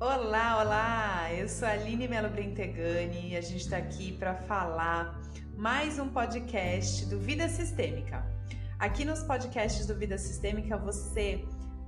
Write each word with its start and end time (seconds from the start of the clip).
Olá, 0.00 0.62
olá! 0.62 1.32
Eu 1.32 1.48
sou 1.48 1.66
a 1.66 1.70
Aline 1.72 2.06
Melo 2.06 2.28
Brentegani 2.28 3.30
e 3.30 3.36
a 3.36 3.40
gente 3.40 3.62
está 3.62 3.78
aqui 3.78 4.12
para 4.12 4.34
falar 4.34 5.18
mais 5.56 5.98
um 5.98 6.08
podcast 6.08 7.06
do 7.06 7.18
Vida 7.18 7.48
Sistêmica. 7.48 8.24
Aqui 8.78 9.04
nos 9.04 9.22
podcasts 9.22 9.86
do 9.86 9.94
Vida 9.94 10.18
Sistêmica 10.18 10.76
você 10.76 11.44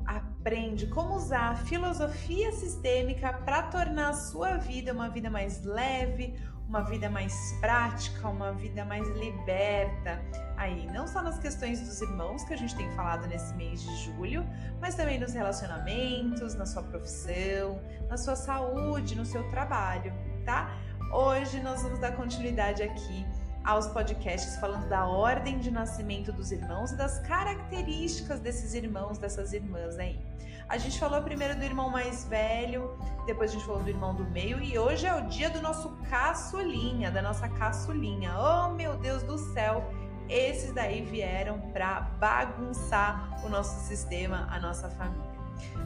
aprende 0.06 0.86
como 0.86 1.14
usar 1.14 1.50
a 1.50 1.56
filosofia 1.56 2.52
sistêmica 2.52 3.32
para 3.32 3.64
tornar 3.64 4.10
a 4.10 4.14
sua 4.14 4.56
vida 4.56 4.92
uma 4.92 5.08
vida 5.08 5.28
mais 5.28 5.64
leve, 5.64 6.38
uma 6.68 6.82
vida 6.82 7.08
mais 7.08 7.56
prática, 7.60 8.28
uma 8.28 8.52
vida 8.52 8.84
mais 8.84 9.06
liberta. 9.10 10.20
Aí, 10.56 10.86
não 10.92 11.06
só 11.06 11.22
nas 11.22 11.38
questões 11.38 11.80
dos 11.80 12.00
irmãos 12.00 12.42
que 12.44 12.54
a 12.54 12.56
gente 12.56 12.74
tem 12.74 12.90
falado 12.92 13.26
nesse 13.28 13.54
mês 13.54 13.82
de 13.82 13.96
julho, 14.04 14.44
mas 14.80 14.94
também 14.94 15.18
nos 15.18 15.32
relacionamentos, 15.32 16.54
na 16.54 16.66
sua 16.66 16.82
profissão, 16.82 17.80
na 18.08 18.16
sua 18.16 18.34
saúde, 18.34 19.14
no 19.14 19.24
seu 19.24 19.48
trabalho, 19.50 20.12
tá? 20.44 20.76
Hoje 21.12 21.60
nós 21.60 21.82
vamos 21.82 22.00
dar 22.00 22.12
continuidade 22.16 22.82
aqui 22.82 23.24
aos 23.64 23.86
podcasts 23.88 24.56
falando 24.56 24.88
da 24.88 25.06
ordem 25.06 25.58
de 25.58 25.70
nascimento 25.70 26.32
dos 26.32 26.50
irmãos 26.50 26.92
e 26.92 26.96
das 26.96 27.20
características 27.20 28.40
desses 28.40 28.74
irmãos, 28.74 29.18
dessas 29.18 29.52
irmãs 29.52 29.98
aí. 29.98 30.18
A 30.68 30.78
gente 30.78 30.98
falou 30.98 31.22
primeiro 31.22 31.56
do 31.56 31.64
irmão 31.64 31.88
mais 31.88 32.24
velho, 32.24 32.98
depois 33.24 33.50
a 33.50 33.54
gente 33.54 33.64
falou 33.64 33.82
do 33.82 33.88
irmão 33.88 34.14
do 34.14 34.24
meio 34.24 34.60
e 34.60 34.76
hoje 34.76 35.06
é 35.06 35.14
o 35.14 35.28
dia 35.28 35.48
do 35.48 35.62
nosso 35.62 35.90
caçulinha, 36.10 37.08
da 37.08 37.22
nossa 37.22 37.48
caçulinha. 37.48 38.34
Oh, 38.36 38.74
meu 38.74 38.96
Deus 38.96 39.22
do 39.22 39.38
céu! 39.38 39.88
Esses 40.28 40.72
daí 40.72 41.02
vieram 41.02 41.60
para 41.72 42.00
bagunçar 42.18 43.40
o 43.44 43.48
nosso 43.48 43.86
sistema, 43.86 44.48
a 44.50 44.58
nossa 44.58 44.88
família. 44.90 45.36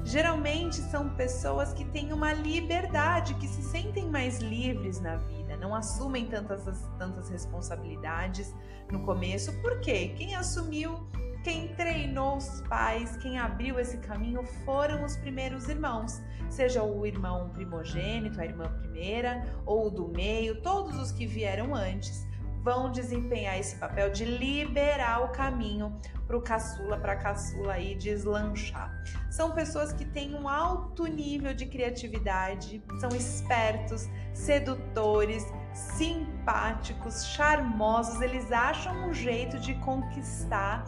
Geralmente 0.03 0.77
são 0.77 1.11
pessoas 1.11 1.75
que 1.75 1.85
têm 1.85 2.13
uma 2.13 2.33
liberdade, 2.33 3.35
que 3.35 3.47
se 3.47 3.63
sentem 3.63 4.09
mais 4.09 4.39
livres 4.39 4.99
na 4.99 5.17
vida, 5.17 5.59
não 5.59 5.75
assumem 5.75 6.27
tantas, 6.27 6.65
tantas 6.99 7.29
responsabilidades 7.29 8.55
no 8.91 9.05
começo, 9.05 9.53
porque 9.61 10.09
quem 10.09 10.35
assumiu, 10.35 11.07
quem 11.43 11.69
treinou 11.69 12.37
os 12.37 12.61
pais, 12.63 13.17
quem 13.17 13.39
abriu 13.39 13.79
esse 13.79 13.99
caminho 13.99 14.43
foram 14.65 15.05
os 15.05 15.17
primeiros 15.17 15.69
irmãos, 15.69 16.21
seja 16.49 16.83
o 16.83 17.07
irmão 17.07 17.49
primogênito, 17.51 18.41
a 18.41 18.45
irmã 18.45 18.71
primeira, 18.81 19.47
ou 19.65 19.87
o 19.87 19.91
do 19.91 20.09
meio, 20.09 20.61
todos 20.61 20.97
os 20.99 21.13
que 21.13 21.27
vieram 21.27 21.75
antes 21.75 22.29
vão 22.63 22.93
desempenhar 22.93 23.59
esse 23.59 23.77
papel 23.77 24.11
de 24.11 24.25
liberar 24.25 25.25
o 25.25 25.29
caminho 25.29 25.99
para 26.27 26.37
o 26.37 26.43
caçula, 26.43 26.99
para 26.99 27.13
a 27.13 27.17
caçula 27.17 27.73
aí 27.73 27.95
deslanchar. 27.95 29.03
São 29.31 29.53
pessoas 29.53 29.93
que 29.93 30.05
têm 30.05 30.35
um 30.35 30.47
alto 30.47 31.07
nível 31.07 31.55
de 31.55 31.67
criatividade, 31.67 32.83
são 33.01 33.09
espertos, 33.11 34.09
sedutores, 34.35 35.45
simpáticos, 35.73 37.25
charmosos, 37.27 38.21
eles 38.21 38.53
acham 38.53 39.09
um 39.09 39.15
jeito 39.15 39.59
de 39.59 39.75
conquistar 39.77 40.85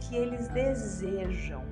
que 0.00 0.16
eles 0.16 0.48
desejam. 0.48 1.64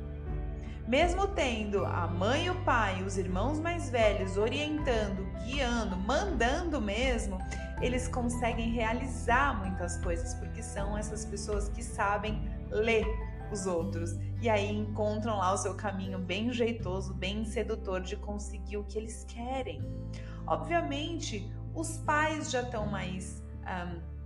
Mesmo 0.87 1.27
tendo 1.29 1.85
a 1.85 2.07
mãe 2.07 2.47
e 2.47 2.51
o 2.51 2.65
pai, 2.65 3.03
os 3.03 3.19
irmãos 3.19 3.61
mais 3.61 3.91
velhos 3.91 4.39
orientando, 4.39 5.27
guiando, 5.45 5.97
mandando 5.97 6.81
mesmo, 6.81 7.39
eles 7.83 8.09
conseguem 8.09 8.71
realizar 8.71 9.59
muitas 9.59 10.03
coisas, 10.03 10.35
porque 10.35 10.63
são 10.63 10.97
essas 10.97 11.27
pessoas 11.27 11.69
que 11.69 11.83
sabem 11.83 12.43
ler 12.71 13.07
os 13.53 13.67
outros 13.67 14.19
e 14.41 14.49
aí 14.49 14.71
encontram 14.71 15.37
lá 15.37 15.53
o 15.53 15.57
seu 15.57 15.75
caminho 15.75 16.19
bem 16.19 16.53
jeitoso, 16.53 17.15
bem 17.15 17.45
sedutor 17.45 18.01
de 18.01 18.17
conseguir 18.17 18.77
o 18.77 18.85
que 18.85 18.99
eles 18.99 19.25
querem. 19.25 19.83
Obviamente, 20.47 21.53
os 21.75 21.99
pais 21.99 22.51
já 22.51 22.63
estão 22.63 22.87
mais 22.87 23.43
um, 23.67 24.18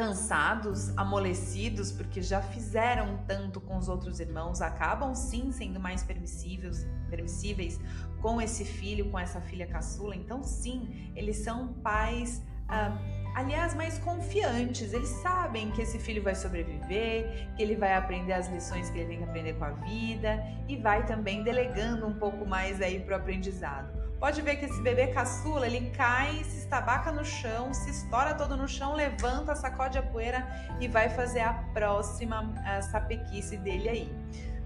cansados, 0.00 0.96
amolecidos, 0.96 1.92
porque 1.92 2.22
já 2.22 2.40
fizeram 2.40 3.18
tanto 3.26 3.60
com 3.60 3.76
os 3.76 3.86
outros 3.86 4.18
irmãos, 4.18 4.62
acabam 4.62 5.14
sim 5.14 5.52
sendo 5.52 5.78
mais 5.78 6.02
permissíveis, 6.02 6.88
permissíveis 7.10 7.78
com 8.22 8.40
esse 8.40 8.64
filho, 8.64 9.10
com 9.10 9.18
essa 9.18 9.42
filha 9.42 9.66
caçula. 9.66 10.16
Então, 10.16 10.42
sim, 10.42 11.12
eles 11.14 11.36
são 11.36 11.74
pais 11.82 12.42
ah, 12.66 12.96
aliás, 13.34 13.74
mais 13.74 13.98
confiantes. 13.98 14.92
Eles 14.92 15.08
sabem 15.08 15.70
que 15.70 15.82
esse 15.82 15.98
filho 15.98 16.22
vai 16.22 16.34
sobreviver, 16.34 17.48
que 17.56 17.62
ele 17.62 17.76
vai 17.76 17.94
aprender 17.94 18.32
as 18.32 18.48
lições 18.48 18.90
que 18.90 18.98
ele 18.98 19.08
tem 19.08 19.18
que 19.18 19.24
aprender 19.24 19.54
com 19.54 19.64
a 19.64 19.70
vida 19.70 20.42
e 20.68 20.76
vai 20.76 21.06
também 21.06 21.42
delegando 21.42 22.06
um 22.06 22.14
pouco 22.14 22.46
mais 22.46 22.80
aí 22.80 23.00
pro 23.00 23.16
aprendizado. 23.16 24.00
Pode 24.18 24.42
ver 24.42 24.56
que 24.56 24.66
esse 24.66 24.82
bebê 24.82 25.06
caçula, 25.06 25.66
ele 25.66 25.90
cai, 25.92 26.44
se 26.44 26.58
estabaca 26.58 27.10
no 27.10 27.24
chão, 27.24 27.72
se 27.72 27.88
estoura 27.88 28.34
todo 28.34 28.54
no 28.54 28.68
chão, 28.68 28.94
levanta, 28.94 29.54
sacode 29.54 29.96
a 29.96 30.02
poeira 30.02 30.46
e 30.78 30.86
vai 30.86 31.08
fazer 31.08 31.40
a 31.40 31.54
próxima 31.72 32.52
sapequice 32.82 33.56
dele 33.56 33.88
aí. 33.88 34.14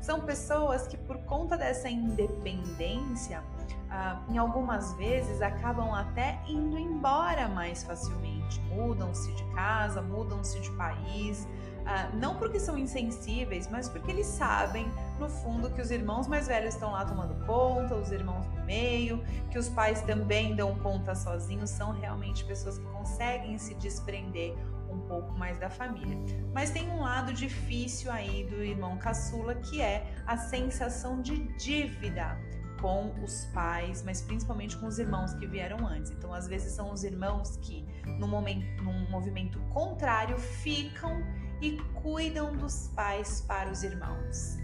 São 0.05 0.21
pessoas 0.21 0.87
que, 0.87 0.99
por 0.99 1.17
conta 1.21 1.57
dessa 1.57 1.89
independência, 1.89 3.43
ah, 3.89 4.21
em 4.29 4.37
algumas 4.37 4.93
vezes 4.99 5.41
acabam 5.41 5.95
até 5.95 6.43
indo 6.47 6.79
embora 6.79 7.49
mais 7.49 7.83
facilmente. 7.83 8.61
Mudam-se 8.69 9.33
de 9.33 9.43
casa, 9.55 10.03
mudam-se 10.03 10.61
de 10.61 10.71
país, 10.73 11.49
ah, 11.87 12.11
não 12.13 12.37
porque 12.37 12.61
são 12.61 12.77
insensíveis, 12.77 13.67
mas 13.71 13.89
porque 13.89 14.11
eles 14.11 14.27
sabem, 14.27 14.87
no 15.19 15.31
fundo, 15.31 15.71
que 15.71 15.81
os 15.81 15.91
irmãos 15.91 16.27
mais 16.27 16.49
velhos 16.49 16.75
estão 16.75 16.93
lá 16.93 17.07
tomando 17.07 17.35
conta, 17.47 17.95
os 17.95 18.13
irmãos 18.13 18.47
do 18.49 18.63
meio, 18.65 19.25
que 19.51 19.59
os 19.59 19.71
pais 19.71 20.03
também 20.03 20.55
dão 20.55 20.75
conta 20.81 21.15
sozinhos, 21.15 21.71
são 21.71 21.93
realmente 21.93 22.45
pessoas 22.45 22.77
que 22.77 22.85
conseguem 22.89 23.57
se 23.57 23.73
desprender 23.77 24.55
um 24.95 25.01
pouco 25.07 25.33
mais 25.35 25.59
da 25.59 25.69
família. 25.69 26.17
Mas 26.53 26.71
tem 26.71 26.89
um 26.91 27.01
lado 27.01 27.33
difícil 27.33 28.11
aí 28.11 28.45
do 28.45 28.63
irmão 28.63 28.97
caçula 28.97 29.55
que 29.55 29.81
é 29.81 30.07
a 30.27 30.37
sensação 30.37 31.21
de 31.21 31.37
dívida 31.57 32.39
com 32.81 33.15
os 33.23 33.47
pais, 33.47 34.03
mas 34.03 34.21
principalmente 34.21 34.77
com 34.77 34.87
os 34.87 34.99
irmãos 34.99 35.33
que 35.35 35.47
vieram 35.47 35.87
antes. 35.87 36.11
Então, 36.11 36.35
às 36.35 36.47
vezes 36.47 36.73
são 36.73 36.93
os 36.93 37.03
irmãos 37.03 37.57
que, 37.57 37.83
num, 38.05 38.29
momento, 38.29 38.83
num 38.83 39.09
movimento 39.09 39.59
contrário, 39.71 40.39
ficam 40.39 41.23
e 41.63 41.79
cuidam 42.03 42.55
dos 42.57 42.89
pais 42.89 43.41
para 43.41 43.71
os 43.71 43.83
irmãos. 43.83 44.59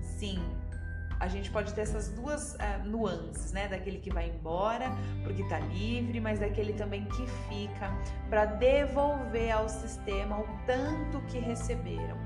Sim, 0.00 0.38
a 1.18 1.28
gente 1.28 1.50
pode 1.50 1.72
ter 1.72 1.82
essas 1.82 2.08
duas 2.08 2.54
uh, 2.54 2.84
nuances, 2.84 3.52
né? 3.52 3.68
Daquele 3.68 3.98
que 3.98 4.10
vai 4.10 4.28
embora 4.28 4.90
porque 5.22 5.42
está 5.42 5.58
livre, 5.58 6.20
mas 6.20 6.38
daquele 6.38 6.72
também 6.72 7.04
que 7.04 7.26
fica 7.48 7.90
para 8.28 8.44
devolver 8.44 9.50
ao 9.50 9.68
sistema 9.68 10.38
o 10.38 10.48
tanto 10.66 11.20
que 11.26 11.38
receberam. 11.38 12.16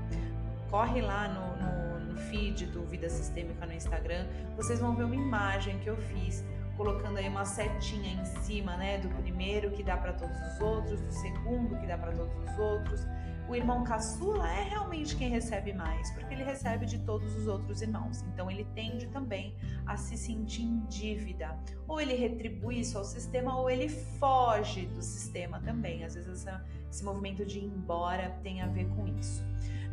Corre 0.69 1.01
lá 1.01 1.27
no, 1.27 2.13
no 2.13 2.17
feed 2.31 2.65
do 2.67 2.85
Vida 2.85 3.09
Sistêmica 3.09 3.65
no 3.65 3.73
Instagram, 3.73 4.25
vocês 4.55 4.79
vão 4.79 4.95
ver 4.95 5.03
uma 5.03 5.15
imagem 5.15 5.79
que 5.79 5.89
eu 5.89 5.97
fiz 5.97 6.43
colocando 6.77 7.17
aí 7.17 7.27
uma 7.27 7.45
setinha 7.45 8.13
em 8.13 8.25
cima, 8.25 8.75
né, 8.77 8.97
do 8.97 9.09
primeiro 9.21 9.71
que 9.71 9.83
dá 9.83 9.97
para 9.97 10.13
todos 10.13 10.35
os 10.35 10.61
outros, 10.61 11.01
do 11.01 11.11
segundo 11.11 11.77
que 11.79 11.85
dá 11.85 11.97
para 11.97 12.11
todos 12.11 12.33
os 12.43 12.57
outros. 12.57 13.05
O 13.51 13.55
irmão 13.55 13.83
caçula 13.83 14.49
é 14.49 14.63
realmente 14.63 15.13
quem 15.13 15.27
recebe 15.27 15.73
mais, 15.73 16.09
porque 16.11 16.33
ele 16.33 16.41
recebe 16.41 16.85
de 16.85 16.99
todos 16.99 17.35
os 17.35 17.47
outros 17.47 17.81
irmãos. 17.81 18.21
Então 18.21 18.49
ele 18.49 18.65
tende 18.73 19.07
também 19.07 19.53
a 19.85 19.97
se 19.97 20.15
sentir 20.15 20.61
em 20.61 20.79
dívida. 20.85 21.59
Ou 21.85 21.99
ele 21.99 22.13
retribui 22.13 22.79
isso 22.79 22.97
ao 22.97 23.03
sistema, 23.03 23.59
ou 23.59 23.69
ele 23.69 23.89
foge 23.89 24.85
do 24.85 25.01
sistema 25.01 25.59
também. 25.59 26.05
Às 26.05 26.15
vezes 26.15 26.29
essa, 26.29 26.65
esse 26.89 27.03
movimento 27.03 27.45
de 27.45 27.59
ir 27.59 27.65
embora 27.65 28.29
tem 28.41 28.61
a 28.61 28.67
ver 28.67 28.87
com 28.95 29.05
isso. 29.05 29.43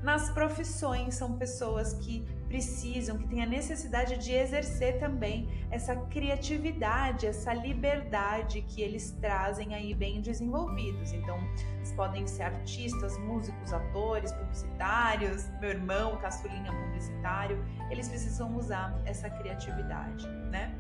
Nas 0.05 0.31
profissões, 0.31 1.17
são 1.17 1.37
pessoas 1.37 1.95
que 1.95 2.25
precisam, 2.49 3.19
que 3.19 3.29
têm 3.29 3.43
a 3.43 3.47
necessidade 3.47 4.17
de 4.17 4.33
exercer 4.33 4.99
também 4.99 5.49
essa 5.71 5.95
criatividade, 5.95 7.27
essa 7.27 7.53
liberdade 7.53 8.63
que 8.63 8.81
eles 8.81 9.11
trazem 9.21 9.75
aí 9.75 9.95
bem 9.95 10.21
desenvolvidos. 10.21 11.13
Então, 11.13 11.39
eles 11.77 11.93
podem 11.93 12.27
ser 12.27 12.45
artistas, 12.45 13.19
músicos, 13.19 13.73
atores, 13.73 14.33
publicitários, 14.33 15.49
meu 15.61 15.71
irmão, 15.71 16.17
caçulinha 16.17 16.73
publicitário, 16.73 17.63
eles 17.91 18.09
precisam 18.09 18.57
usar 18.57 19.01
essa 19.05 19.29
criatividade, 19.29 20.27
né? 20.51 20.75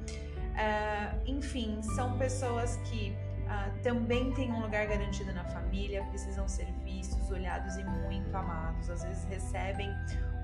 Uh, 0.58 1.22
enfim, 1.30 1.80
são 1.82 2.18
pessoas 2.18 2.76
que 2.84 3.16
uh, 3.44 3.82
também 3.82 4.32
têm 4.32 4.52
um 4.52 4.60
lugar 4.60 4.86
garantido 4.86 5.32
na 5.32 5.44
família, 5.44 6.02
precisam 6.06 6.48
ser 6.48 6.66
vistos, 6.82 7.30
olhados 7.30 7.76
e 7.76 7.84
muito 7.84 8.36
amados. 8.36 8.90
Às 8.90 9.04
vezes 9.04 9.24
recebem 9.26 9.88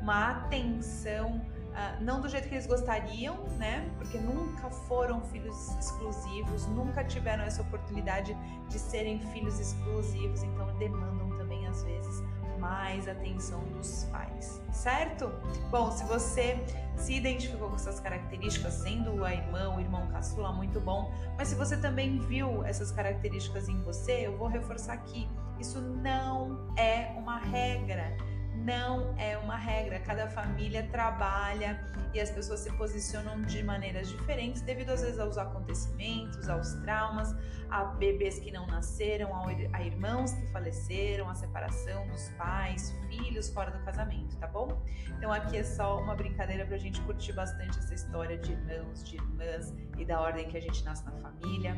uma 0.04 0.32
atenção 0.32 1.40
uh, 1.70 2.04
não 2.04 2.20
do 2.20 2.28
jeito 2.28 2.46
que 2.46 2.54
eles 2.54 2.66
gostariam, 2.66 3.42
né? 3.56 3.90
Porque 3.96 4.18
nunca 4.18 4.68
foram 4.70 5.22
filhos 5.22 5.74
exclusivos, 5.78 6.66
nunca 6.68 7.02
tiveram 7.02 7.42
essa 7.42 7.62
oportunidade 7.62 8.36
de 8.68 8.78
serem 8.78 9.18
filhos 9.32 9.58
exclusivos, 9.58 10.42
então 10.42 10.76
demandam 10.76 11.30
também 11.38 11.66
às 11.66 11.82
vezes 11.82 12.22
mais 12.58 13.08
atenção 13.08 13.60
dos 13.72 14.04
pais, 14.04 14.60
certo? 14.72 15.30
Bom, 15.70 15.90
se 15.90 16.04
você 16.04 16.58
se 16.96 17.14
identificou 17.14 17.68
com 17.68 17.76
essas 17.76 17.98
características, 17.98 18.74
sendo 18.74 19.24
a 19.24 19.34
irmã, 19.34 19.74
o 19.74 19.80
irmão 19.80 20.06
caçula, 20.08 20.52
muito 20.52 20.80
bom. 20.80 21.12
Mas 21.36 21.48
se 21.48 21.54
você 21.54 21.76
também 21.76 22.18
viu 22.20 22.64
essas 22.64 22.90
características 22.90 23.68
em 23.68 23.82
você, 23.82 24.26
eu 24.26 24.36
vou 24.38 24.48
reforçar 24.48 24.94
aqui: 24.94 25.28
isso 25.58 25.80
não 25.80 26.72
é 26.76 27.12
uma 27.18 27.38
regra 27.38 28.16
não 28.56 29.14
é 29.18 29.36
uma 29.38 29.56
regra. 29.56 30.00
Cada 30.00 30.28
família 30.28 30.86
trabalha 30.90 31.80
e 32.12 32.20
as 32.20 32.30
pessoas 32.30 32.60
se 32.60 32.72
posicionam 32.72 33.40
de 33.42 33.62
maneiras 33.62 34.08
diferentes 34.08 34.62
devido 34.62 34.90
às 34.90 35.02
vezes 35.02 35.18
aos 35.18 35.36
acontecimentos, 35.36 36.48
aos 36.48 36.74
traumas, 36.74 37.34
a 37.68 37.84
bebês 37.84 38.38
que 38.38 38.52
não 38.52 38.66
nasceram, 38.66 39.30
a 39.72 39.82
irmãos 39.82 40.32
que 40.32 40.46
faleceram, 40.52 41.28
a 41.28 41.34
separação 41.34 42.06
dos 42.08 42.28
pais, 42.30 42.94
filhos 43.08 43.50
fora 43.50 43.70
do 43.70 43.84
casamento, 43.84 44.36
tá 44.36 44.46
bom? 44.46 44.80
Então 45.18 45.32
aqui 45.32 45.56
é 45.56 45.64
só 45.64 46.00
uma 46.00 46.14
brincadeira 46.14 46.64
pra 46.64 46.76
gente 46.76 47.00
curtir 47.02 47.32
bastante 47.32 47.78
essa 47.78 47.94
história 47.94 48.38
de 48.38 48.52
irmãos, 48.52 49.02
de 49.02 49.16
irmãs 49.16 49.74
e 49.98 50.04
da 50.04 50.20
ordem 50.20 50.48
que 50.48 50.56
a 50.56 50.60
gente 50.60 50.84
nasce 50.84 51.04
na 51.04 51.12
família. 51.12 51.76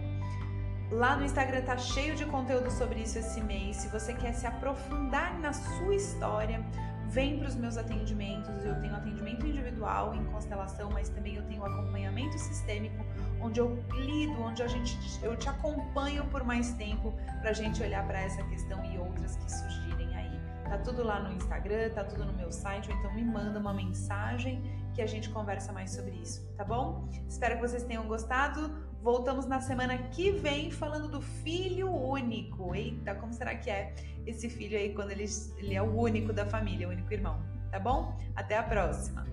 Lá 0.90 1.16
no 1.16 1.24
Instagram 1.24 1.62
tá 1.62 1.76
cheio 1.76 2.14
de 2.14 2.24
conteúdo 2.26 2.70
sobre 2.70 3.00
isso 3.00 3.18
esse 3.18 3.40
mês. 3.40 3.76
Se 3.76 3.88
você 3.88 4.14
quer 4.14 4.32
se 4.32 4.46
aprofundar 4.46 5.36
na 5.40 5.52
sua 5.52 5.94
história, 5.94 6.64
vem 7.08 7.38
para 7.38 7.48
os 7.48 7.56
meus 7.56 7.76
atendimentos. 7.76 8.64
Eu 8.64 8.80
tenho 8.80 8.94
atendimento 8.94 9.44
individual 9.44 10.14
em 10.14 10.24
constelação, 10.26 10.90
mas 10.90 11.08
também 11.08 11.34
eu 11.34 11.42
tenho 11.44 11.64
acompanhamento 11.64 12.38
sistêmico, 12.38 13.04
onde 13.40 13.58
eu 13.58 13.82
lido, 13.94 14.40
onde 14.40 14.62
a 14.62 14.68
gente, 14.68 14.96
eu 15.24 15.36
te 15.36 15.48
acompanho 15.48 16.24
por 16.26 16.44
mais 16.44 16.72
tempo 16.74 17.12
para 17.40 17.50
a 17.50 17.54
gente 17.54 17.82
olhar 17.82 18.06
para 18.06 18.20
essa 18.20 18.42
questão 18.44 18.84
e 18.84 18.96
outras 18.96 19.36
que 19.36 19.50
surgirem 19.50 20.14
aí. 20.14 20.40
Tá 20.68 20.78
tudo 20.78 21.02
lá 21.02 21.20
no 21.20 21.32
Instagram, 21.32 21.90
tá 21.90 22.04
tudo 22.04 22.24
no 22.24 22.32
meu 22.32 22.52
site, 22.52 22.90
ou 22.90 22.96
então 22.96 23.12
me 23.12 23.24
manda 23.24 23.58
uma 23.58 23.72
mensagem 23.72 24.62
que 24.94 25.02
a 25.02 25.06
gente 25.06 25.28
conversa 25.30 25.72
mais 25.72 25.90
sobre 25.90 26.16
isso, 26.16 26.46
tá 26.56 26.64
bom? 26.64 27.08
Espero 27.28 27.56
que 27.56 27.60
vocês 27.60 27.82
tenham 27.82 28.06
gostado. 28.06 28.85
Voltamos 29.02 29.46
na 29.46 29.60
semana 29.60 29.96
que 29.98 30.30
vem 30.30 30.70
falando 30.70 31.08
do 31.08 31.20
filho 31.20 31.90
único. 31.90 32.74
Eita, 32.74 33.14
como 33.14 33.32
será 33.32 33.54
que 33.54 33.70
é 33.70 33.94
esse 34.26 34.48
filho 34.48 34.76
aí 34.76 34.92
quando 34.94 35.12
ele, 35.12 35.26
ele 35.58 35.74
é 35.74 35.82
o 35.82 35.96
único 35.96 36.32
da 36.32 36.44
família, 36.46 36.88
o 36.88 36.90
único 36.90 37.12
irmão? 37.12 37.40
Tá 37.70 37.78
bom? 37.78 38.16
Até 38.34 38.56
a 38.56 38.62
próxima! 38.62 39.26